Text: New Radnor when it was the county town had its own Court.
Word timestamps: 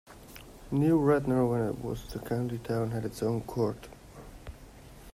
New 0.71 0.97
Radnor 0.97 1.45
when 1.45 1.61
it 1.69 1.77
was 1.85 2.11
the 2.11 2.17
county 2.17 2.57
town 2.57 2.89
had 2.89 3.05
its 3.05 3.21
own 3.21 3.41
Court. 3.41 3.87